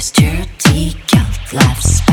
[0.00, 2.07] It's dirty guilt, life's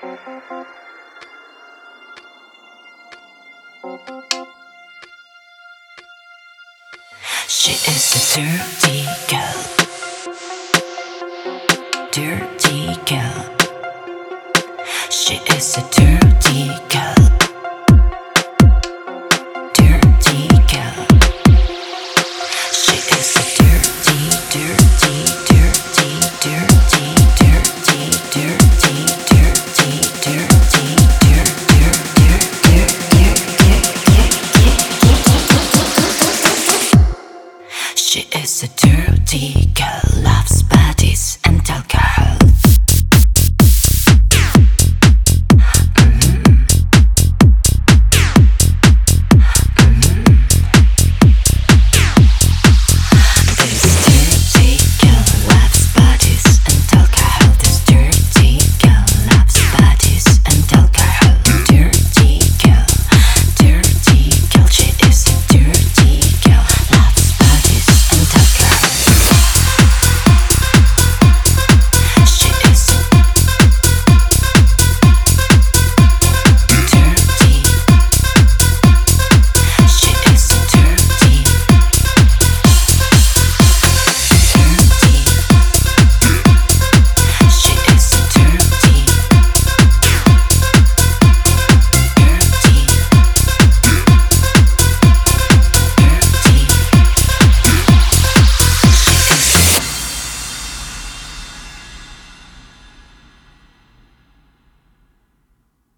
[0.00, 0.06] She
[7.72, 9.60] is a dirty girl.
[12.10, 13.40] Dirty girl.
[15.10, 17.29] She is a dirty girl.
[38.62, 41.99] a dirty girl loves bodies and alcohol.